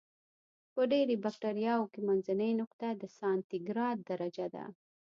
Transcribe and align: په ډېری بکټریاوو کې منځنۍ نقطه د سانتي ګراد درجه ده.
په 0.73 0.81
ډېری 0.91 1.15
بکټریاوو 1.23 1.91
کې 1.93 1.99
منځنۍ 2.07 2.51
نقطه 2.61 2.87
د 3.01 3.03
سانتي 3.17 3.57
ګراد 3.67 3.97
درجه 4.09 4.47
ده. 4.55 4.65